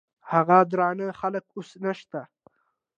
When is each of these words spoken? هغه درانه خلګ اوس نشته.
هغه 0.31 0.57
درانه 0.71 1.07
خلګ 1.19 1.45
اوس 1.55 1.69
نشته. 1.83 2.21